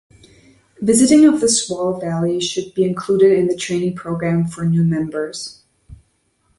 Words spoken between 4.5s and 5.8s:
new members.